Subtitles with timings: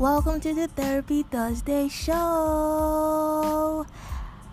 [0.00, 3.84] Welcome to the Therapy Thursday show.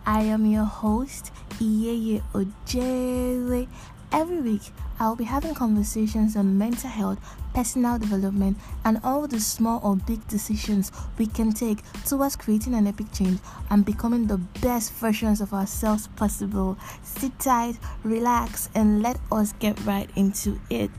[0.05, 3.70] I am your host, Iyeye Ojere.
[4.12, 4.63] Every week,
[4.99, 7.20] I'll be having conversations on mental health,
[7.53, 12.85] personal development, and all the small or big decisions we can take towards creating an
[12.85, 13.39] epic change
[13.70, 16.77] and becoming the best versions of ourselves possible.
[17.03, 20.91] Sit tight, relax, and let us get right into it.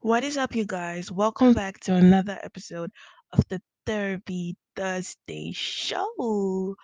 [0.00, 1.10] What is up, you guys?
[1.10, 1.56] Welcome mm.
[1.56, 2.92] back to another episode
[3.32, 6.76] of the Therapy Thursday show.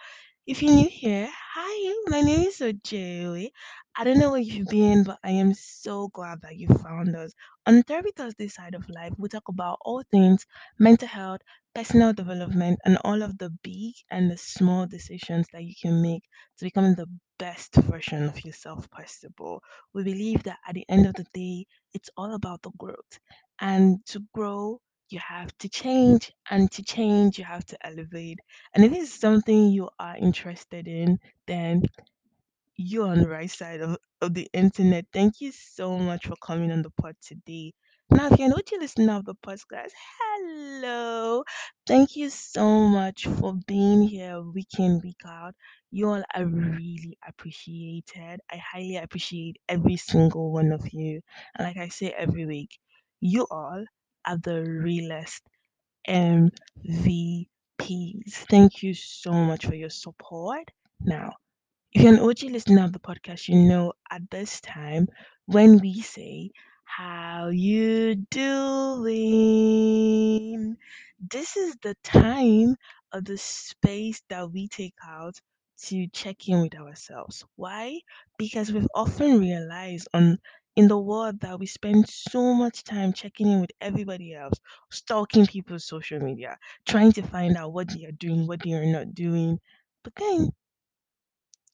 [0.49, 3.51] If you're new here, hi, my name is Ojewe.
[3.97, 7.33] I don't know where you've been, but I am so glad that you found us.
[7.67, 10.45] On Therapy Thursday side of life, we talk about all things
[10.81, 11.43] mental health,
[11.75, 16.23] personal development, and all of the big and the small decisions that you can make
[16.59, 17.07] to become the
[17.39, 19.63] best version of yourself possible.
[19.93, 23.19] We believe that at the end of the day, it's all about the growth.
[23.61, 28.39] And to grow, you have to change, and to change, you have to elevate.
[28.75, 31.83] And if it's something you are interested in, then
[32.77, 35.07] you're on the right side of, of the internet.
[35.13, 37.73] Thank you so much for coming on the pod today.
[38.11, 41.45] Now, if you're not a listener of the podcast, hello.
[41.87, 45.55] Thank you so much for being here week in, week out.
[45.91, 48.41] You all are really appreciated.
[48.51, 51.21] I highly appreciate every single one of you.
[51.57, 52.79] And like I say every week,
[53.21, 53.85] you all
[54.27, 55.43] are the realest
[56.07, 58.33] MVPs.
[58.49, 60.71] Thank you so much for your support.
[61.01, 61.33] Now,
[61.93, 65.09] if you're an OG listener of the podcast, you know at this time
[65.47, 66.51] when we say
[66.97, 69.17] how you doing,
[71.19, 72.77] this is the time
[73.13, 75.35] of the space that we take out
[75.79, 77.45] to check in with ourselves.
[77.57, 78.01] Why?
[78.39, 80.39] Because we've often realized on
[80.77, 84.59] in the world that we spend so much time checking in with everybody else,
[84.91, 88.87] stalking people's social media, trying to find out what they are doing, what they are
[88.87, 89.59] not doing.
[90.03, 90.51] But then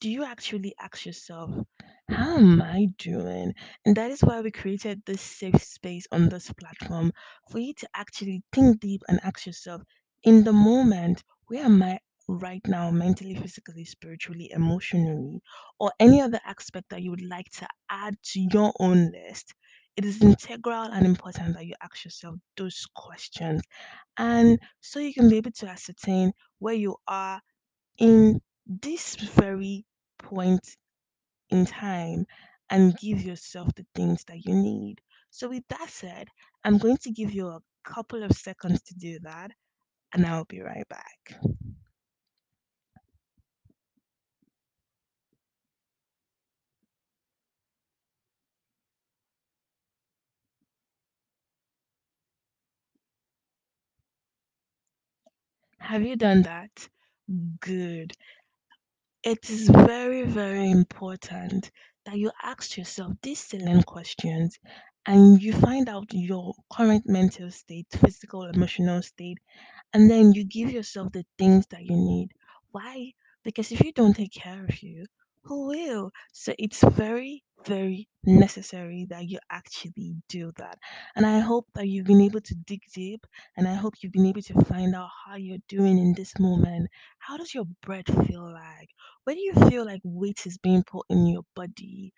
[0.00, 1.50] do you actually ask yourself,
[2.10, 3.54] how am I doing?
[3.84, 7.12] And that is why we created this safe space on this platform
[7.50, 9.82] for you to actually think deep and ask yourself,
[10.22, 11.98] in the moment, where am I
[12.28, 15.40] right now, mentally, physically, spiritually, emotionally,
[15.78, 19.54] or any other aspect that you would like to add to your own list?
[19.96, 23.62] It is integral and important that you ask yourself those questions.
[24.16, 27.40] And so you can be able to ascertain where you are
[27.98, 29.84] in this very
[30.18, 30.76] point
[31.50, 32.26] in time
[32.70, 35.00] and give yourself the things that you need.
[35.30, 36.28] So, with that said,
[36.64, 39.52] I'm going to give you a couple of seconds to do that,
[40.14, 41.40] and I'll be right back.
[55.80, 56.88] Have you done that?
[57.60, 58.16] Good.
[59.22, 61.70] It is very, very important
[62.04, 64.58] that you ask yourself these silent questions
[65.06, 69.38] and you find out your current mental state, physical, emotional state,
[69.94, 72.30] and then you give yourself the things that you need.
[72.72, 73.12] Why?
[73.44, 75.06] Because if you don't take care of you,
[75.48, 76.12] Oh, will?
[76.32, 80.78] So it's very, very necessary that you actually do that.
[81.14, 84.26] And I hope that you've been able to dig deep and I hope you've been
[84.26, 86.88] able to find out how you're doing in this moment.
[87.18, 88.88] How does your breath feel like?
[89.24, 92.14] Where do you feel like weight is being put in your body?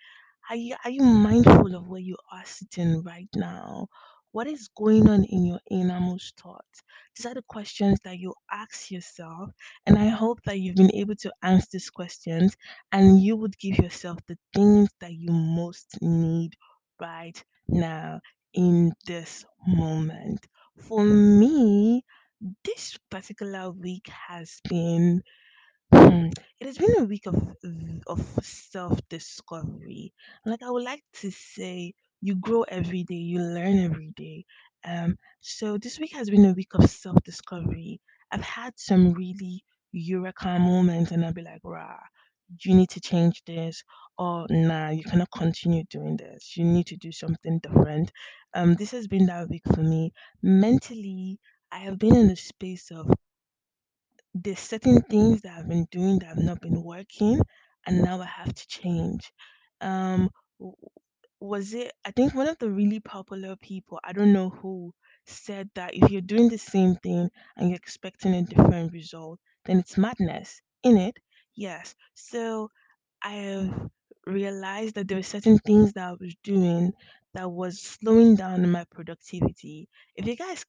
[0.50, 3.89] Are you, are you mindful of where you are sitting right now?
[4.32, 6.82] What is going on in your innermost thoughts?
[7.16, 9.50] These are the questions that you ask yourself.
[9.87, 12.56] And I hope that you've been able to answer these questions
[12.91, 16.54] and you would give yourself the things that you most need
[17.00, 18.21] right now
[18.54, 20.47] in this moment.
[20.78, 22.03] For me,
[22.65, 25.22] this particular week has been
[25.92, 26.28] Hmm.
[26.60, 27.37] It has been a week of
[28.06, 30.12] of self-discovery.
[30.45, 34.47] Like I would like to say, you grow every day, you learn every day.
[34.84, 38.01] Um, so this week has been a week of self-discovery.
[38.33, 41.98] I've had some really eureka moments, and I'll be like, "Rah,
[42.65, 43.83] you need to change this,"
[44.19, 46.57] or "Nah, you cannot continue doing this.
[46.57, 48.13] You need to do something different."
[48.54, 50.13] Um, this has been that week for me.
[50.42, 51.41] Mentally,
[51.72, 53.10] I have been in the space of
[54.34, 57.41] there's certain things that I've been doing that have not been working,
[57.86, 59.33] and now I have to change.
[59.80, 60.30] Um,
[61.42, 61.92] was it?
[62.04, 64.94] I think one of the really popular people, I don't know who,
[65.27, 69.78] said that if you're doing the same thing and you're expecting a different result, then
[69.78, 71.16] it's madness, in it.
[71.54, 71.94] Yes.
[72.15, 72.71] So
[73.22, 73.91] I have
[74.27, 76.92] realized that there were certain things that I was doing
[77.34, 79.88] that was slowing down my productivity.
[80.16, 80.65] If you guys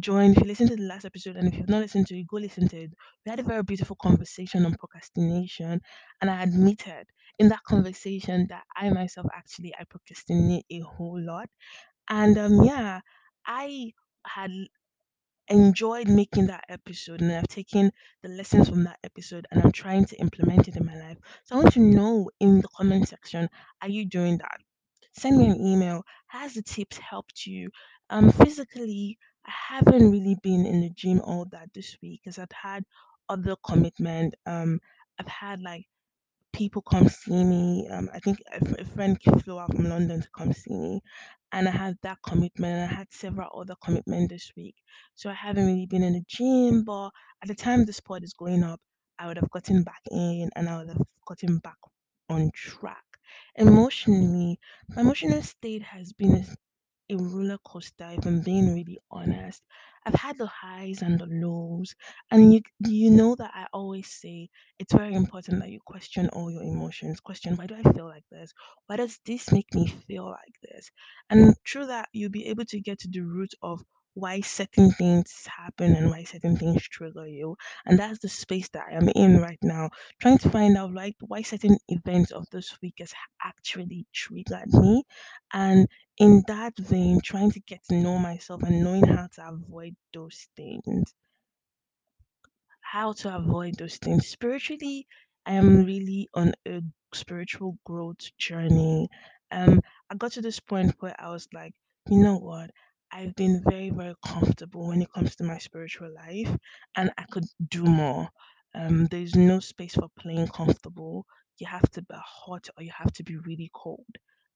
[0.00, 2.26] join, if you listen to the last episode and if you've not listened to it,
[2.26, 2.90] go listen to it.
[3.24, 5.80] We had a very beautiful conversation on procrastination,
[6.20, 7.06] and I admitted
[7.38, 11.48] in that conversation that I myself actually I procrastinate a whole lot.
[12.08, 13.00] And um, yeah,
[13.46, 13.92] I
[14.26, 14.50] had
[15.48, 17.92] enjoyed making that episode and I've taken
[18.22, 21.18] the lessons from that episode and I'm trying to implement it in my life.
[21.44, 23.48] So I want to know in the comment section,
[23.82, 24.58] are you doing that?
[25.14, 26.04] Send me an email.
[26.28, 27.70] Has the tips helped you?
[28.10, 32.52] Um, physically, I haven't really been in the gym all that this week because I've
[32.52, 32.84] had
[33.28, 34.34] other commitment.
[34.46, 34.80] Um,
[35.18, 35.86] I've had like
[36.56, 37.88] people come see me.
[37.90, 41.00] Um, I think a, a friend flew out from London to come see me,
[41.52, 42.74] and I had that commitment.
[42.74, 44.76] And I had several other commitments this week,
[45.14, 46.84] so I haven't really been in the gym.
[46.84, 47.10] But
[47.42, 48.80] at the time the sport is going up,
[49.18, 51.78] I would have gotten back in, and I would have gotten back
[52.28, 53.04] on track.
[53.56, 56.44] Emotionally, my emotional state has been
[57.10, 59.62] a roller coaster, if I'm being really honest.
[60.06, 61.94] I've had the highs and the lows,
[62.30, 64.48] and you you know that I always say
[64.78, 67.20] it's very important that you question all your emotions.
[67.20, 68.54] Question why do I feel like this?
[68.86, 70.90] Why does this make me feel like this?
[71.28, 73.84] And through that, you'll be able to get to the root of
[74.16, 77.56] why certain things happen and why certain things trigger you.
[77.84, 79.90] And that's the space that I am in right now,
[80.20, 83.12] trying to find out like why certain events of this week has
[83.44, 85.04] actually triggered me
[85.52, 85.86] and
[86.18, 90.48] in that vein, trying to get to know myself and knowing how to avoid those
[90.56, 91.14] things
[92.80, 94.26] how to avoid those things.
[94.28, 95.06] Spiritually,
[95.44, 96.82] I am really on a
[97.14, 99.08] spiritual growth journey.
[99.50, 101.74] Um, I got to this point where I was like,
[102.08, 102.70] you know what?
[103.12, 106.54] I've been very, very comfortable when it comes to my spiritual life,
[106.96, 108.28] and I could do more.
[108.74, 111.24] Um, there's no space for playing comfortable.
[111.58, 114.06] You have to be hot or you have to be really cold.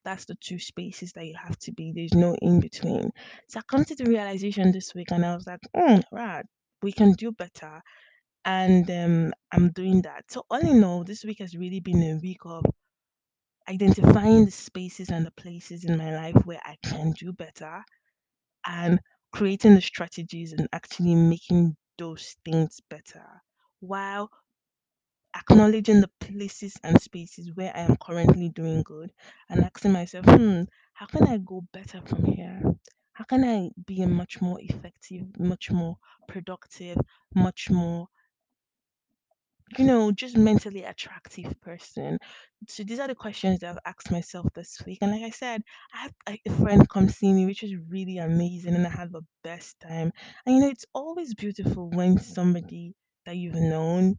[0.04, 1.92] That's the two spaces that you have to be.
[1.94, 3.10] There's no in between.
[3.48, 6.44] So I come to the realization this week, and I was like, mm, right,
[6.82, 7.82] we can do better
[8.44, 10.24] and um, I'm doing that.
[10.30, 12.64] So all in all, this week has really been a week of
[13.68, 17.82] identifying the spaces and the places in my life where I can do better
[18.66, 19.00] and
[19.32, 23.42] creating the strategies and actually making those things better
[23.80, 24.30] while
[25.36, 29.12] acknowledging the places and spaces where I am currently doing good
[29.48, 30.62] and asking myself, hmm,
[30.94, 32.62] how can I go better from here?
[33.12, 35.98] How can I be much more effective, much more
[36.28, 36.96] productive,
[37.34, 38.08] much more
[39.78, 42.18] you know, just mentally attractive person?
[42.68, 44.98] So these are the questions that I've asked myself this week.
[45.02, 45.62] And like I said,
[45.94, 49.22] I had a friend come see me, which was really amazing, and I had the
[49.44, 50.12] best time.
[50.46, 52.94] And you know, it's always beautiful when somebody
[53.26, 54.18] that you've known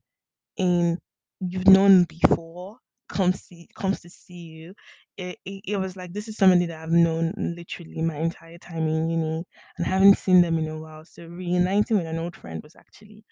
[0.58, 0.98] in
[1.40, 2.78] you've known before
[3.10, 4.74] comes see comes to see you.
[5.18, 8.88] It, it, it was like this is somebody that I've known literally my entire time
[8.88, 9.44] in uni
[9.78, 11.04] and haven't seen them in a while.
[11.06, 13.26] So reuniting with an old friend was actually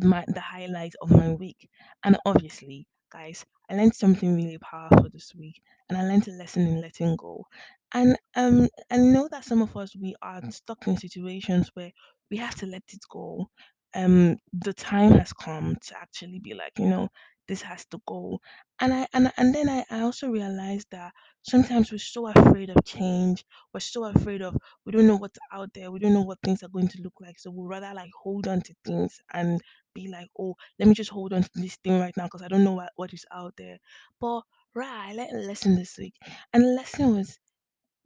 [0.00, 1.68] my the highlight of my week.
[2.04, 6.66] And obviously, guys, I learned something really powerful this week, and I learned a lesson
[6.66, 7.44] in letting go.
[7.92, 11.92] And um, I know that some of us we are stuck in situations where
[12.30, 13.48] we have to let it go.
[13.94, 17.08] Um, the time has come to actually be like, you know,
[17.48, 18.40] this has to go.
[18.80, 22.84] And I and and then I, I also realized that sometimes we're so afraid of
[22.84, 23.44] change.
[23.72, 25.90] We're so afraid of we don't know what's out there.
[25.90, 27.38] We don't know what things are going to look like.
[27.38, 29.60] So we'd rather like hold on to things and
[29.94, 32.48] be like, oh, let me just hold on to this thing right now because I
[32.48, 33.78] don't know what, what is out there.
[34.20, 34.42] But
[34.74, 36.14] right, I learned a lesson this week.
[36.52, 37.38] And the lesson was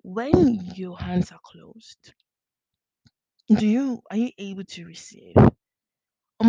[0.02, 2.14] when your hands are closed,
[3.56, 5.34] do you are you able to receive?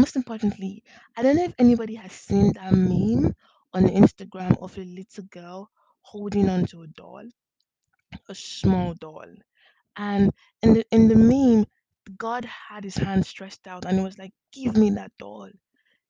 [0.03, 0.83] Most importantly,
[1.15, 3.33] I don't know if anybody has seen that meme
[3.73, 7.23] on Instagram of a little girl holding on to a doll,
[8.29, 9.31] a small doll.
[9.97, 10.31] And
[10.61, 11.67] in the in the meme,
[12.17, 15.49] God had his hand stretched out and it was like, give me that doll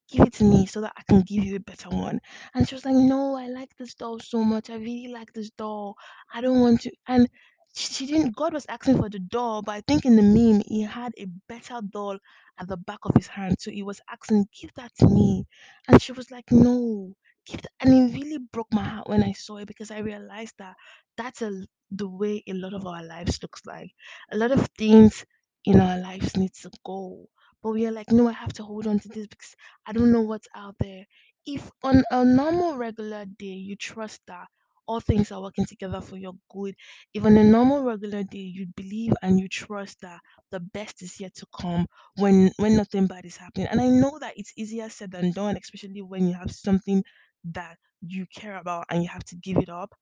[0.09, 2.19] give it to me so that I can give you a better one.
[2.53, 4.69] And she was like, No, I like this doll so much.
[4.69, 5.95] I really like this doll.
[6.33, 6.91] I don't want to.
[7.07, 7.29] And
[7.73, 10.81] she, didn't, God was asking for the doll, but I think in the meme, he
[10.83, 12.17] had a better doll
[12.59, 13.55] at the back of his hand.
[13.59, 15.45] So he was asking, Give that to me.
[15.87, 17.13] And she was like, No.
[17.45, 17.71] Give that.
[17.81, 20.75] And it really broke my heart when I saw it because I realized that
[21.17, 23.91] that's a, the way a lot of our lives looks like.
[24.31, 25.25] A lot of things
[25.65, 27.27] in our lives need to go
[27.61, 30.11] but we are like, no, I have to hold on to this because I don't
[30.11, 31.05] know what's out there.
[31.45, 34.47] If on a normal, regular day, you trust that
[34.87, 36.75] all things are working together for your good,
[37.21, 40.19] on a normal, regular day, you believe and you trust that
[40.51, 41.87] the best is yet to come
[42.17, 43.67] when when nothing bad is happening.
[43.67, 47.03] And I know that it's easier said than done, especially when you have something
[47.45, 49.93] that you care about and you have to give it up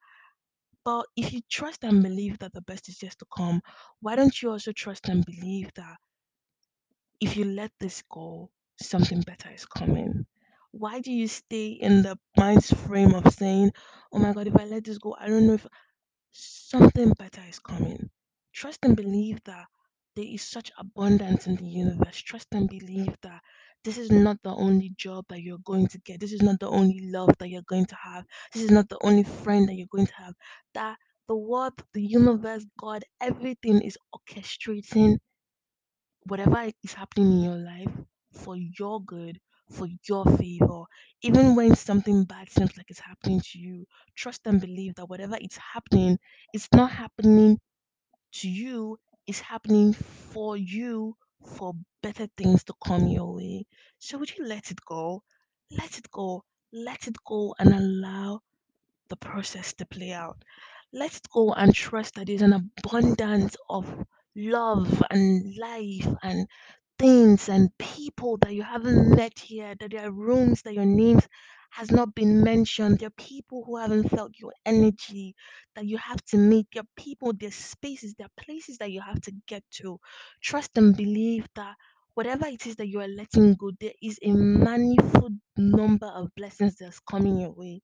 [0.86, 3.64] But if you trust and believe that the best is yet to come,
[4.00, 5.98] why don't you also trust and believe that
[7.22, 10.26] if you let this go, something better is coming?
[10.72, 13.72] Why do you stay in the mind's frame of saying,
[14.12, 15.68] oh my God, if I let this go, I don't know if
[16.34, 18.10] something better is coming?
[18.54, 19.68] Trust and believe that
[20.16, 22.18] there is such abundance in the universe.
[22.18, 23.42] Trust and believe that
[23.84, 26.20] this is not the only job that you're going to get.
[26.20, 28.26] This is not the only love that you're going to have.
[28.54, 30.34] This is not the only friend that you're going to have.
[30.74, 30.98] That
[31.28, 35.18] the world, the universe, God, everything is orchestrating
[36.26, 37.94] whatever is happening in your life
[38.34, 39.40] for your good,
[39.72, 40.84] for your favor.
[41.22, 43.86] Even when something bad seems like it's happening to you,
[44.16, 46.20] trust and believe that whatever is happening,
[46.54, 47.60] it's not happening
[48.34, 48.98] to you,
[49.28, 51.16] it's happening for you
[51.58, 51.74] for
[52.04, 53.66] better things to come your way.
[54.00, 55.24] So would you let it go?
[55.72, 56.44] Let it go.
[56.74, 58.42] Let it go and allow
[59.10, 60.44] the process to play out.
[60.94, 63.86] Let's go and trust that there's an abundance of
[64.36, 66.48] love and life and
[67.02, 71.28] things and people that you haven't met here, that there are rooms that your names
[71.72, 73.00] has not been mentioned.
[73.00, 75.36] There are people who haven't felt your energy
[75.76, 76.68] that you have to meet.
[76.74, 80.00] There are people, there are spaces, there are places that you have to get to.
[80.44, 81.76] Trust and believe that
[82.16, 86.78] whatever it is that you are letting go, there is a manifold number of blessings
[86.80, 87.82] that's coming your way.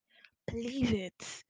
[0.48, 1.44] Believe it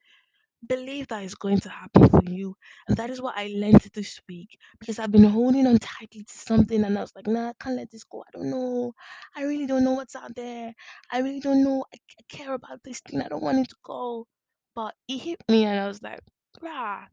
[0.67, 2.57] believe that is going to happen for you.
[2.89, 6.35] And that is what I learned this week because I've been holding on tightly to
[6.35, 8.23] something and I was like, nah, I can't let this go.
[8.27, 8.93] I don't know.
[9.37, 10.75] I really don't know what's out there.
[11.11, 11.85] I really don't know.
[11.95, 11.99] I,
[12.29, 13.23] care about this thing.
[13.23, 14.27] I don't want it to go.
[14.75, 16.21] But it hit me and I was like,
[16.61, 17.05] bruh,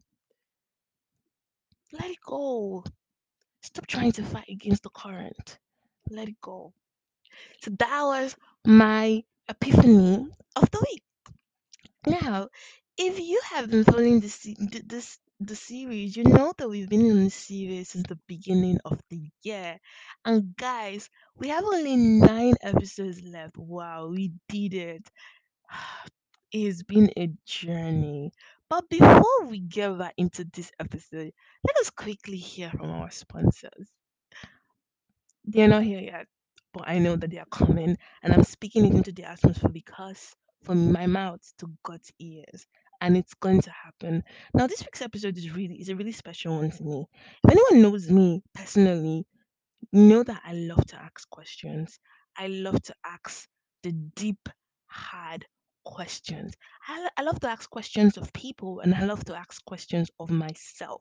[1.92, 2.84] let it go.
[3.62, 5.58] Stop trying to fight against the current.
[6.10, 6.72] Let it go.
[7.62, 10.26] So that was my epiphany
[10.56, 11.02] of the week.
[12.06, 12.48] Now,
[12.98, 16.88] if you have been following the se- th- this the series, you know that we've
[16.88, 19.78] been in this series since the beginning of the year.
[20.24, 23.56] And guys, we have only nine episodes left.
[23.56, 25.10] Wow, we did it.
[26.52, 28.32] It's been a journey.
[28.70, 31.32] But before we get right into this episode,
[31.66, 33.90] let us quickly hear from our sponsors.
[35.44, 36.26] They're not here yet,
[36.74, 40.34] but I know that they are coming, and I'm speaking it into the atmosphere because
[40.62, 42.66] from my mouth to God's ears,
[43.00, 44.22] and it's going to happen.
[44.54, 47.06] Now, this week's episode is really is a really special one to me.
[47.44, 49.26] If anyone knows me personally,
[49.92, 51.98] know that I love to ask questions.
[52.36, 53.48] I love to ask
[53.82, 54.48] the deep,
[54.86, 55.44] hard
[55.84, 56.52] questions.
[56.88, 60.30] I, I love to ask questions of people and I love to ask questions of
[60.30, 61.00] myself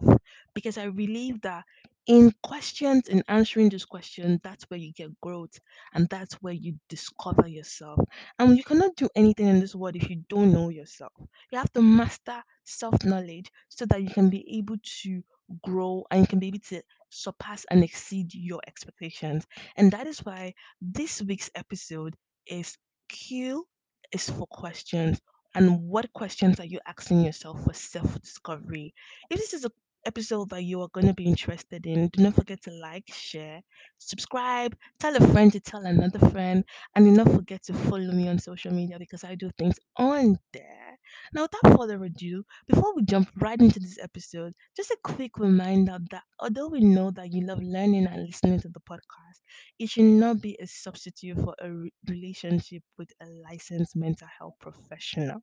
[0.54, 1.64] because I believe that
[2.08, 5.60] in questions and answering those questions, that's where you get growth
[5.94, 8.00] and that's where you discover yourself.
[8.40, 11.14] And you cannot do anything in this world if you don't know yourself.
[11.52, 15.24] You have to master self knowledge so that you can be able to
[15.64, 19.46] grow and you can be able to surpass and exceed your expectations.
[19.76, 22.16] And that is why this week's episode
[22.48, 22.78] is
[23.10, 23.68] Q
[24.12, 25.20] is for questions.
[25.56, 28.94] And what questions are you asking yourself for self discovery?
[29.30, 29.72] If this is a
[30.06, 33.62] episode that you are going to be interested in, do not forget to like, share,
[33.98, 36.64] subscribe, tell a friend to tell another friend,
[36.96, 40.40] and do not forget to follow me on social media because I do things on
[40.54, 40.98] there.
[41.34, 45.98] Now, without further ado, before we jump right into this episode, just a quick reminder
[46.12, 49.42] that although we know that you love learning and listening to the podcast,
[49.80, 54.56] it should not be a substitute for a re- relationship with a licensed mental health
[54.60, 55.42] professional.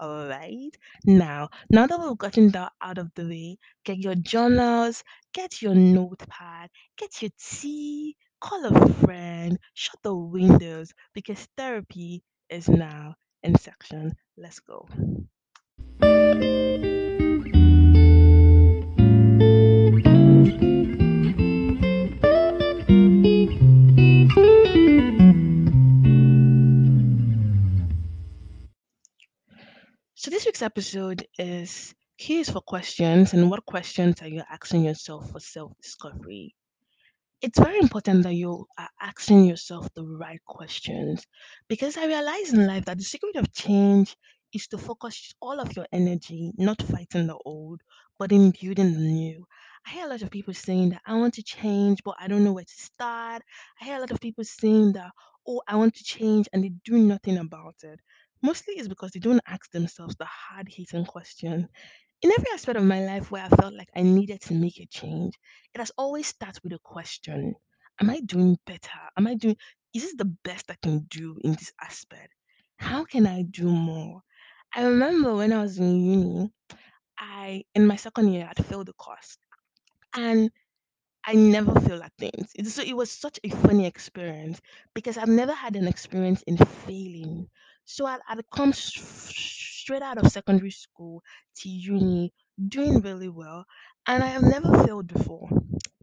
[0.00, 0.70] All right.
[1.04, 5.02] Now, now that we've gotten that out of the way, get your journals,
[5.32, 12.68] get your notepad, get your tea, call a friend, shut the windows because therapy is
[12.68, 14.14] now in section.
[14.36, 14.88] Let's go.
[30.20, 35.30] So this week's episode is cues for questions and what questions are you asking yourself
[35.30, 36.56] for self-discovery?
[37.40, 41.24] It's very important that you are asking yourself the right questions
[41.68, 44.16] because I realize in life that the secret of change
[44.52, 47.80] is to focus all of your energy not fighting the old
[48.18, 49.46] but in building the new.
[49.86, 52.42] I hear a lot of people saying that I want to change but I don't
[52.42, 53.42] know where to start.
[53.80, 55.12] I hear a lot of people saying that
[55.46, 58.00] oh I want to change and they do nothing about it.
[58.42, 61.68] Mostly it's because they don't ask themselves the hard hitting question
[62.22, 64.86] in every aspect of my life where I felt like I needed to make a
[64.86, 65.34] change,
[65.74, 67.54] it has always started with a question
[68.00, 68.98] Am I doing better?
[69.16, 69.56] Am I doing,
[69.92, 72.32] is this the best I can do in this aspect?
[72.76, 74.22] How can I do more?
[74.74, 76.52] I remember when I was in uni,
[77.18, 79.38] I in my second year I'd failed the course.
[80.14, 80.50] And
[81.24, 82.52] I never fail at things.
[82.72, 84.60] So it was such a funny experience
[84.94, 87.48] because I've never had an experience in failing.
[87.88, 91.22] So I, I'd come straight out of secondary school
[91.56, 92.32] to uni,
[92.68, 93.66] doing really well,
[94.06, 95.48] and I have never failed before.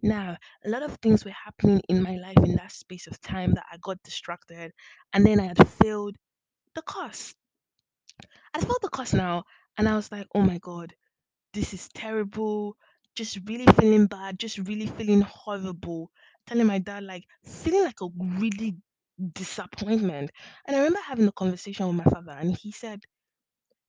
[0.04, 3.54] Now, a lot of things were happening in my life in that space of time
[3.54, 4.74] that I got distracted,
[5.14, 6.18] and then I had failed
[6.76, 7.36] the course.
[8.56, 9.44] I failed the course now,
[9.78, 10.96] and I was like, oh my god,
[11.54, 12.78] this is terrible,
[13.16, 16.12] just really feeling bad, just really feeling horrible.
[16.48, 18.78] Telling my dad, like, feeling like a really
[19.34, 20.32] disappointment.
[20.66, 23.02] And I remember having a conversation with my father, and he said,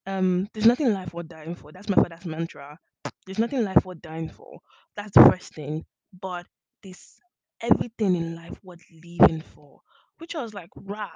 [0.07, 1.73] um, There's nothing in life worth dying for.
[1.73, 2.79] That's my father's mantra.
[3.27, 4.61] There's nothing in life worth dying for.
[4.97, 5.85] That's the first thing.
[6.21, 6.47] But
[6.83, 7.19] there's
[7.61, 9.81] everything in life worth living for.
[10.19, 11.11] Which I was like, rah,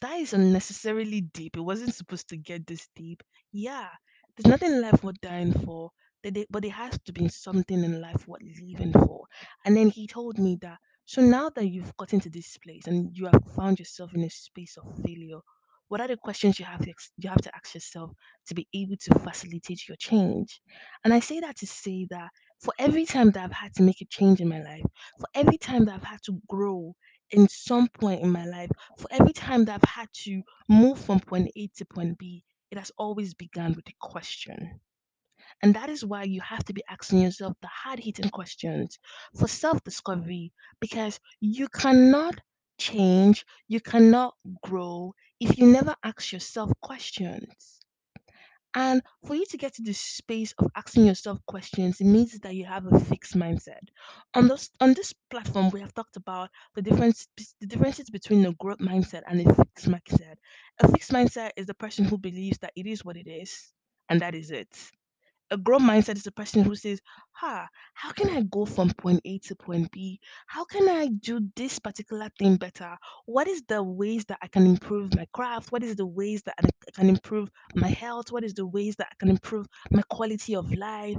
[0.00, 1.56] that is unnecessarily deep.
[1.56, 3.22] It wasn't supposed to get this deep.
[3.52, 3.88] Yeah,
[4.36, 5.90] there's nothing life worth dying for,
[6.22, 9.26] that they- but there has to be something in life worth living for.
[9.64, 13.16] And then he told me that, so now that you've gotten to this place and
[13.16, 15.40] you have found yourself in a space of failure,
[15.88, 18.10] what are the questions you have to you have to ask yourself
[18.46, 20.60] to be able to facilitate your change?
[21.04, 22.30] And I say that to say that
[22.60, 24.84] for every time that I've had to make a change in my life,
[25.20, 26.94] for every time that I've had to grow
[27.30, 31.20] in some point in my life, for every time that I've had to move from
[31.20, 34.80] point A to point B, it has always begun with a question.
[35.62, 38.98] And that is why you have to be asking yourself the hard hitting questions
[39.38, 42.40] for self discovery because you cannot
[42.78, 47.80] change, you cannot grow if you never ask yourself questions.
[48.74, 52.54] And for you to get to this space of asking yourself questions, it means that
[52.56, 53.82] you have a fixed mindset.
[54.34, 57.28] On this on this platform, we have talked about the difference
[57.60, 60.36] the differences between a growth mindset and a fixed mindset.
[60.80, 63.72] A fixed mindset is the person who believes that it is what it is,
[64.08, 64.68] and that is it
[65.50, 67.00] a growth mindset is a person who says,
[67.32, 70.20] "Ha, how can I go from point A to point B?
[70.46, 72.96] How can I do this particular thing better?
[73.26, 75.72] What is the ways that I can improve my craft?
[75.72, 78.32] What is the ways that I can improve my health?
[78.32, 81.18] What is the ways that I can improve my quality of life?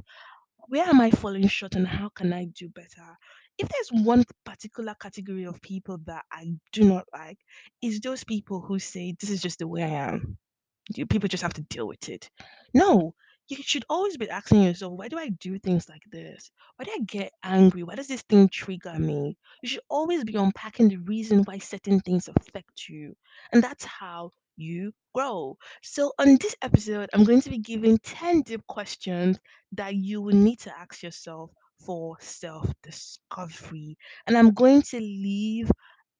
[0.67, 3.17] Where am I falling short and how can I do better?"
[3.57, 7.39] If there's one particular category of people that I do not like,
[7.81, 10.37] is those people who say, "This is just the way I am."
[11.09, 12.29] people just have to deal with it.
[12.73, 13.15] No,
[13.47, 16.51] you should always be asking yourself, why do I do things like this?
[16.77, 17.83] Why do I get angry?
[17.83, 19.37] Why does this thing trigger me?
[19.61, 23.15] You should always be unpacking the reason why certain things affect you.
[23.51, 25.57] And that's how you grow.
[25.83, 29.37] So, on this episode, I'm going to be giving 10 deep questions
[29.73, 31.51] that you will need to ask yourself
[31.85, 33.97] for self discovery.
[34.27, 35.69] And I'm going to leave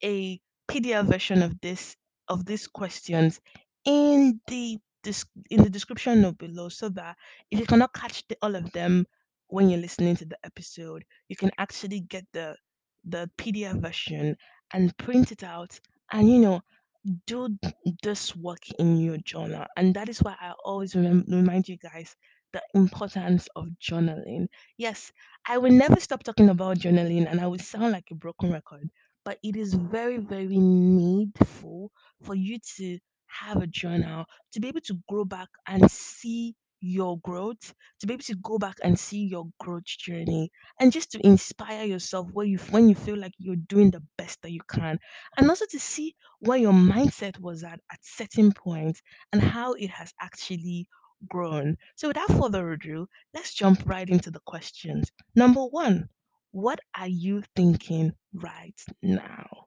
[0.03, 1.95] a PDF version of this
[2.27, 3.39] of these questions
[3.85, 7.15] in the in the description note below so that
[7.51, 9.05] if you cannot catch the, all of them
[9.47, 12.55] when you're listening to the episode you can actually get the
[13.05, 14.35] the pdf version
[14.73, 15.79] and print it out
[16.11, 16.61] and you know
[17.25, 17.49] do
[18.01, 19.65] this work in your journal.
[19.75, 22.15] And that is why I always remem- remind you guys
[22.53, 24.47] the importance of journaling.
[24.77, 25.11] Yes,
[25.47, 28.89] I will never stop talking about journaling and I will sound like a broken record,
[29.23, 31.91] but it is very, very needful
[32.23, 32.99] for you to
[33.41, 38.13] have a journal, to be able to grow back and see your growth, to be
[38.13, 42.47] able to go back and see your growth journey, and just to inspire yourself when
[42.47, 44.99] you when you feel like you're doing the best that you can,
[45.37, 49.89] and also to see where your mindset was at at certain points and how it
[49.89, 50.87] has actually
[51.27, 51.77] grown.
[51.95, 55.11] So, without further ado, let's jump right into the questions.
[55.35, 56.09] Number one,
[56.51, 59.64] what are you thinking right now?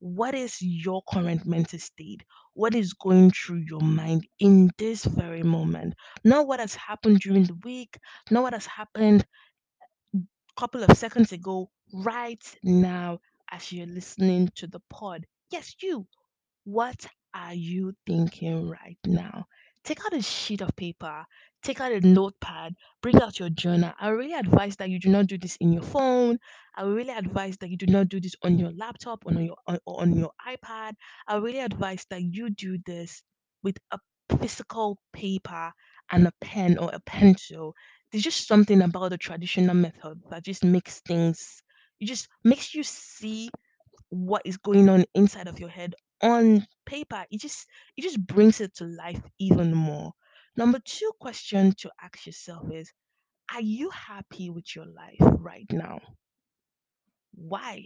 [0.00, 2.22] What is your current mental state?
[2.54, 5.94] What is going through your mind in this very moment?
[6.24, 7.98] Not what has happened during the week,
[8.30, 9.26] not what has happened
[10.14, 10.18] a
[10.56, 13.18] couple of seconds ago, right now
[13.50, 15.26] as you're listening to the pod.
[15.50, 16.06] Yes, you.
[16.64, 19.44] What are you thinking right now?
[19.84, 21.24] Take out a sheet of paper,
[21.62, 23.92] take out a notepad, bring out your journal.
[24.00, 26.38] I really advise that you do not do this in your phone.
[26.76, 29.56] I really advise that you do not do this on your laptop or on your
[29.86, 30.94] or on your iPad.
[31.26, 33.22] I really advise that you do this
[33.62, 33.98] with a
[34.38, 35.72] physical paper
[36.10, 37.74] and a pen or a pencil.
[38.10, 41.62] There's just something about the traditional method that just makes things
[42.00, 43.50] it just makes you see
[44.10, 48.60] what is going on inside of your head on paper it just it just brings
[48.60, 50.12] it to life even more
[50.60, 52.92] number two question to ask yourself is
[53.54, 55.98] are you happy with your life right now
[57.34, 57.82] why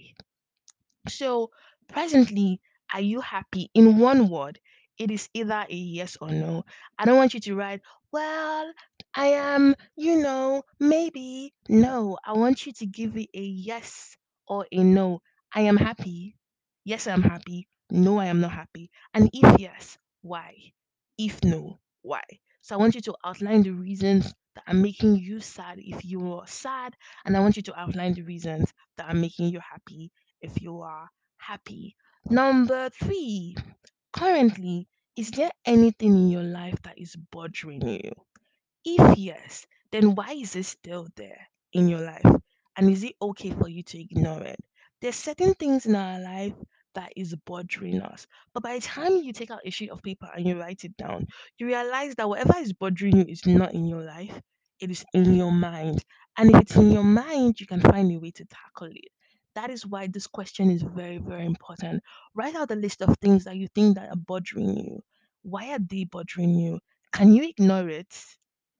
[1.08, 1.50] so
[1.88, 2.60] presently
[2.92, 4.58] are you happy in one word
[4.98, 6.64] it is either a yes or no
[6.98, 7.80] i don't want you to write
[8.12, 8.72] well
[9.16, 12.18] I am, you know, maybe, no.
[12.24, 14.16] I want you to give it a yes
[14.48, 15.22] or a no.
[15.54, 16.36] I am happy.
[16.84, 17.68] Yes, I am happy.
[17.90, 18.90] No, I am not happy.
[19.14, 20.54] And if yes, why?
[21.16, 22.22] If no, why?
[22.64, 26.32] So I want you to outline the reasons that are making you sad if you
[26.34, 30.10] are sad, and I want you to outline the reasons that are making you happy
[30.40, 31.94] if you are happy.
[32.28, 33.54] Number three,
[34.12, 38.12] currently, is there anything in your life that is bothering you?
[38.84, 42.40] If yes, then why is it still there in your life?
[42.76, 44.58] And is it okay for you to ignore it?
[45.02, 46.54] There's certain things in our life
[46.94, 48.26] that is bothering us.
[48.52, 50.96] But by the time you take out a sheet of paper and you write it
[50.96, 51.26] down,
[51.58, 54.40] you realize that whatever is bothering you is not in your life,
[54.80, 56.04] it is in your mind.
[56.36, 59.08] And if it's in your mind, you can find a way to tackle it.
[59.54, 62.02] That is why this question is very, very important.
[62.34, 65.00] Write out a list of things that you think that are bothering you.
[65.42, 66.80] Why are they bothering you?
[67.12, 68.12] Can you ignore it?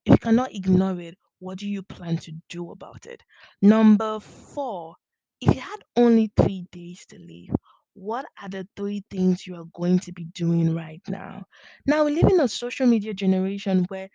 [0.05, 3.23] If you cannot ignore it, what do you plan to do about it?
[3.61, 4.95] Number four,
[5.39, 7.55] if you had only three days to live,
[7.95, 11.45] what are the three things you are going to be doing right now?
[11.87, 14.09] Now, we live in a social media generation where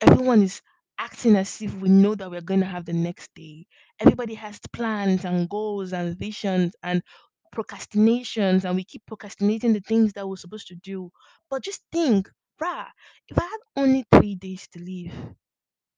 [0.00, 0.62] everyone is
[0.98, 3.66] acting as if we know that we're going to have the next day.
[4.00, 7.02] Everybody has plans and goals and visions and
[7.52, 11.10] procrastinations, and we keep procrastinating the things that we're supposed to do.
[11.50, 12.86] But just think, bruh,
[13.28, 15.34] if I had only three days to live,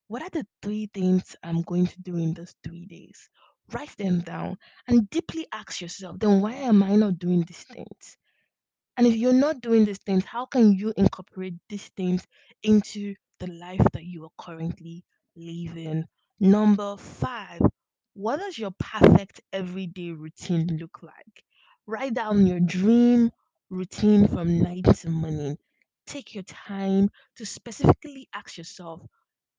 [0.08, 3.30] what are the three things I'm going to do in those three days?
[3.72, 8.16] Write them down and deeply ask yourself, then why am I not doing these things?
[8.96, 12.26] And if you're not doing these things, how can you incorporate these things
[12.62, 15.04] into the life that you are currently
[15.36, 16.04] living?
[16.38, 17.60] Number five,
[18.14, 21.44] what does your perfect everyday routine look like?
[21.86, 23.30] Write down your dream
[23.70, 25.58] routine from night to morning.
[26.06, 29.02] Take your time to specifically ask yourself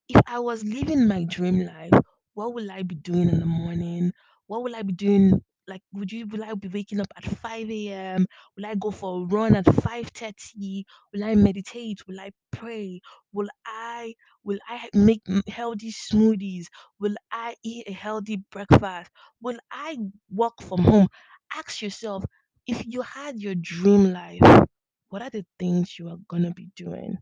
[0.09, 1.93] if I was living my dream life,
[2.33, 4.13] what will I be doing in the morning?
[4.47, 5.41] What will I be doing?
[5.67, 8.25] Like, would you will I be waking up at 5 a.m.?
[8.57, 10.85] Will I go for a run at 5:30?
[11.13, 11.99] Will I meditate?
[12.07, 13.01] Will I pray?
[13.33, 16.65] Will I will I make healthy smoothies?
[16.99, 19.11] Will I eat a healthy breakfast?
[19.41, 19.97] Will I
[20.29, 21.07] work from home?
[21.55, 22.25] Ask yourself
[22.67, 24.65] if you had your dream life,
[25.09, 27.17] what are the things you are gonna be doing?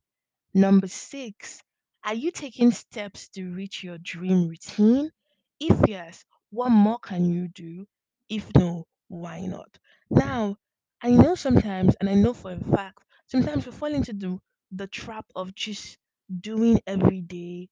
[0.54, 1.62] Number six,
[2.04, 5.12] are you taking steps to reach your dream routine?
[5.60, 7.88] If yes, what more can you do?
[8.30, 9.78] If no, why not?
[10.10, 10.58] Now,
[11.02, 14.40] I know sometimes, and I know for a fact, sometimes we fall into the,
[14.72, 15.98] the trap of just
[16.42, 17.70] doing every day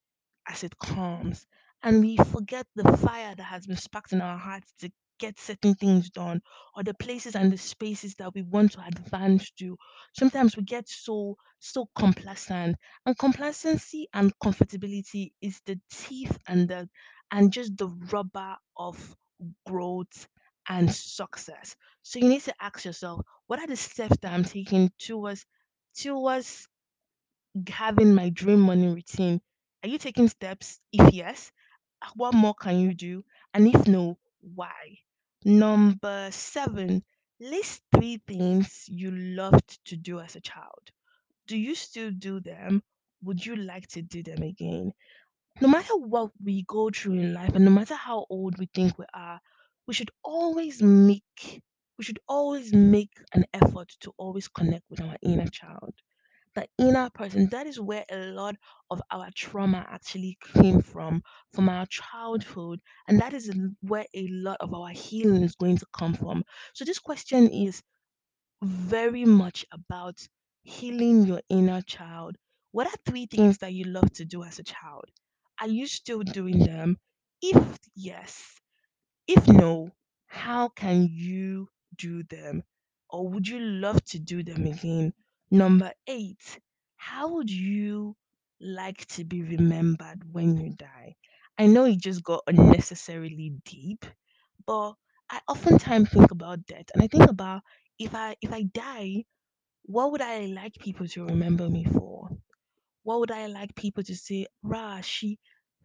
[0.47, 1.45] as it comes.
[1.83, 5.75] And we forget the fire that has been sparked in our hearts to get certain
[5.75, 6.41] things done,
[6.75, 7.67] or the places and the mm-hmm.
[7.67, 9.77] spaces that we want to advance to.
[10.13, 12.75] Sometimes we get so so complacent
[13.05, 16.87] and complacency and comfortability is the teeth and the
[17.31, 19.15] and just the rubber of
[19.65, 20.27] growth
[20.69, 21.75] and success.
[22.03, 25.45] So you need to ask yourself, what are the steps that I'm taking towards
[25.95, 26.67] towards
[27.69, 29.41] having my dream morning routine?
[29.83, 30.79] Are you taking steps?
[30.91, 31.51] If yes,
[32.15, 33.23] what more can you do?
[33.53, 34.99] And if no, why?
[35.47, 37.03] Number seven,
[37.39, 40.91] list three things you loved to do as a child.
[41.47, 42.83] Do you still do them?
[43.23, 44.93] Would you like to do them again?
[45.61, 48.99] No matter what we go through in life and no matter how old we think
[48.99, 49.41] we are,
[49.87, 51.63] we should always make
[51.97, 55.93] we should always make an effort to always connect with our inner child.
[56.57, 58.57] The inner person, that is where a lot
[58.91, 62.81] of our trauma actually came from, from our childhood.
[63.07, 63.49] And that is
[63.81, 66.43] where a lot of our healing is going to come from.
[66.73, 67.81] So this question is
[68.63, 70.27] very much about
[70.63, 72.37] healing your inner child.
[72.71, 75.05] What are three things that you love to do as a child?
[75.61, 76.97] Are you still doing them?
[77.41, 78.61] If yes,
[79.27, 79.91] if no,
[80.27, 82.63] how can you do them?
[83.09, 85.13] Or would you love to do them again?
[85.51, 86.59] Number eight,
[86.95, 88.15] how would you
[88.61, 91.15] like to be remembered when you die?
[91.57, 94.05] I know it just got unnecessarily deep,
[94.65, 94.93] but
[95.29, 97.61] I oftentimes think about death and I think about
[97.99, 99.25] if I if I die,
[99.83, 102.29] what would I like people to remember me for?
[103.03, 105.39] What would I like people to say, rah, she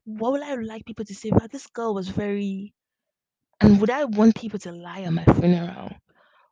[0.04, 2.74] what would I like people to say, rah, this girl was very
[3.60, 5.90] and would I want people to lie at my funeral?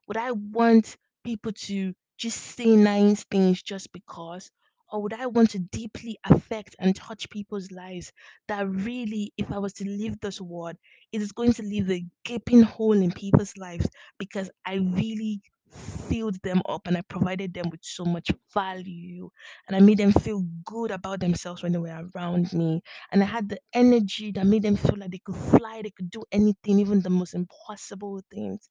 [0.09, 4.50] Would I want people to just say nice things just because?
[4.92, 8.12] Or would I want to deeply affect and touch people's lives
[8.48, 10.76] that really, if I was to leave this world,
[11.12, 16.37] it is going to leave a gaping hole in people's lives because I really filled
[16.42, 19.30] them up and I provided them with so much value
[19.66, 22.83] and I made them feel good about themselves when they were around me.
[23.12, 26.11] And I had the energy that made them feel like they could fly, they could
[26.11, 28.68] do anything, even the most impossible things.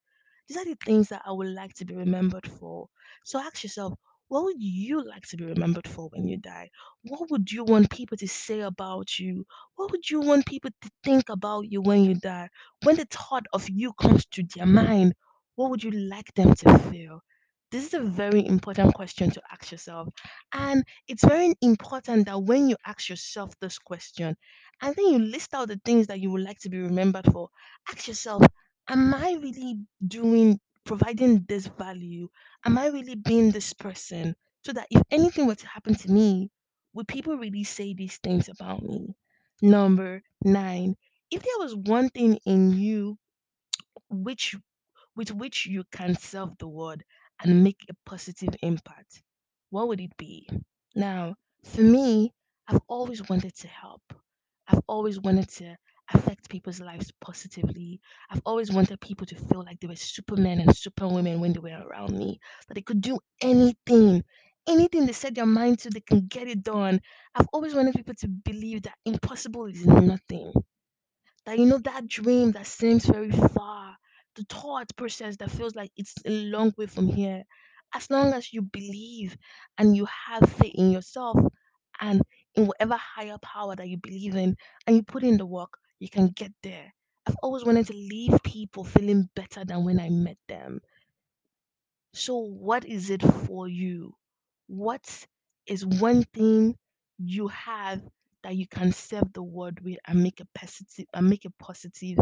[0.50, 2.90] These are the things that I would like to be remembered for.
[3.24, 3.94] So ask yourself,
[4.28, 6.70] what would you like to be remembered for when you die?
[7.04, 9.46] What would you want people to say about you?
[9.76, 12.50] What would you want people to think about you when you die?
[12.84, 15.14] When the thought of you comes to their mind,
[15.56, 17.22] what would you like them to feel?
[17.72, 20.10] This is a very important question to ask yourself.
[20.54, 24.36] And it's very important that when you ask yourself this question,
[24.82, 27.50] and then you list out the things that you would like to be remembered for,
[27.90, 28.44] ask yourself,
[28.90, 32.30] am I really doing, providing this value?
[32.66, 34.36] Am I really being this person?
[34.66, 36.52] So that if anything were to happen to me,
[36.94, 39.16] would people really say these things about me?
[39.62, 40.96] Number nine,
[41.32, 43.18] if there was one thing in you
[44.10, 44.56] which
[45.16, 47.04] with which you can serve the world
[47.44, 49.22] and make a positive impact,
[49.70, 50.50] what would it be?
[50.96, 52.34] Now, for me,
[52.68, 54.02] I've always wanted to help.
[54.68, 55.78] I've always wanted to
[56.14, 58.00] affect people's lives positively.
[58.30, 61.84] I've always wanted people to feel like they were supermen and superwomen when they were
[61.88, 64.24] around me, that they could do anything.
[64.68, 67.02] Anything they set their mind to, they can get it done.
[67.36, 70.54] I've always wanted people to believe that impossible is nothing
[71.46, 73.96] that you know that dream that seems very far,
[74.36, 77.44] the thought process that feels like it's a long way from here.
[77.94, 79.36] As long as you believe
[79.78, 81.38] and you have faith in yourself
[82.00, 82.22] and
[82.56, 86.10] in whatever higher power that you believe in and you put in the work, you
[86.10, 86.94] can get there.
[87.28, 90.82] I've always wanted to leave people feeling better than when I met them.
[92.14, 94.16] So, what is it for you?
[94.68, 95.28] What
[95.66, 96.78] is one thing
[97.18, 98.02] you have
[98.44, 102.18] that you can serve the world with and make a positive and make a positive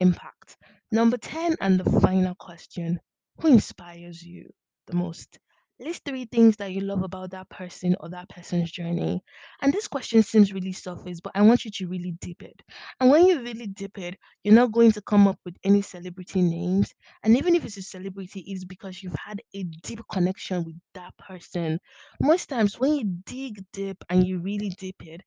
[0.00, 0.56] impact?
[0.92, 3.00] Number 10 and the final question,
[3.40, 4.50] who inspires you
[4.86, 5.38] the most?
[5.80, 9.22] List three things that you love about that person or that person's journey.
[9.60, 12.60] And this question seems really surface, but I want you to really dip it.
[13.00, 16.42] And when you really dip it, you're not going to come up with any celebrity
[16.42, 20.76] names and even if it's a celebrity, it's because you've had a deep connection with
[20.94, 21.78] that person.
[22.20, 25.22] Most times, when you dig deep and you really deep it,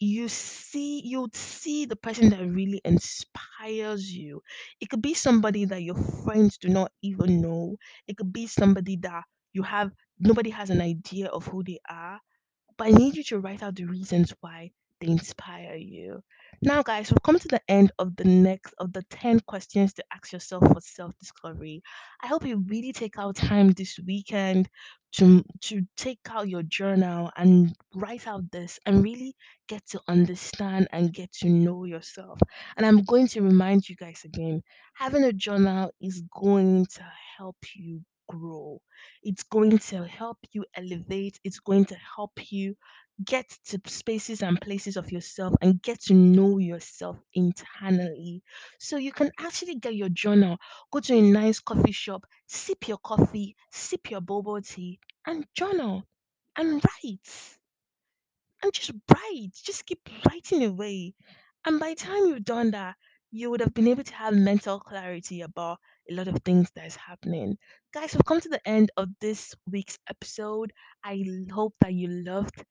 [0.00, 4.42] you see you'd see the person that really inspires you.
[4.80, 7.76] It could be somebody that your friends do not even know.
[8.08, 12.20] It could be somebody that you have nobody has an idea of who they are
[12.76, 16.22] but I need you to write out the reasons why they inspire you.
[16.62, 20.04] Now, guys, we've come to the end of the next of the 10 questions to
[20.12, 21.82] ask yourself for self-discovery.
[22.22, 24.68] I hope you really take out time this weekend
[25.12, 29.34] to to take out your journal and write out this and really
[29.68, 32.38] get to understand and get to know yourself.
[32.76, 34.62] And I'm going to remind you guys again,
[34.94, 37.04] having a journal is going to
[37.36, 38.80] help you grow
[39.22, 42.74] it's going to help you elevate, it's going to help you
[43.24, 48.42] get to spaces and places of yourself and get to know yourself internally.
[48.78, 50.58] So you can actually get your journal,
[50.92, 56.04] go to a nice coffee shop, sip your coffee, sip your boba tea, and journal
[56.56, 57.28] and write
[58.62, 59.52] and just write.
[59.64, 61.14] Just keep writing away.
[61.64, 62.96] And by the time you've done that,
[63.30, 65.78] you would have been able to have mental clarity about
[66.10, 67.56] a lot of things that is happening.
[67.92, 70.72] Guys, we've come to the end of this week's episode.
[71.04, 72.64] I hope that you loved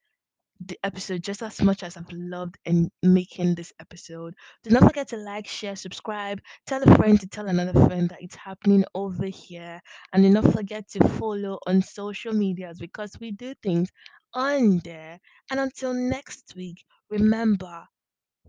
[0.67, 4.35] the episode just as much as I've loved in making this episode.
[4.63, 8.21] Do not forget to like, share, subscribe, tell a friend to tell another friend that
[8.21, 9.81] it's happening over here.
[10.13, 13.89] And do not forget to follow on social medias because we do things
[14.33, 15.19] on there.
[15.49, 17.85] And until next week, remember,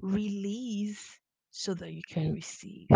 [0.01, 1.18] release
[1.51, 2.88] so that you can receive.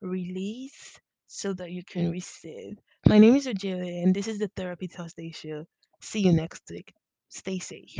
[0.00, 2.12] Release so that you can mm.
[2.12, 2.78] receive.
[3.06, 5.66] My name is Ojele, and this is the Therapy Thursday show.
[6.00, 6.92] See you next week.
[7.28, 7.98] Stay safe.